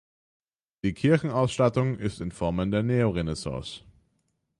[0.81, 3.81] Die Kirchenausstattung ist in Formen der Neorenaissance.